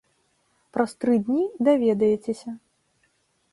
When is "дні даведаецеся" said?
1.27-2.57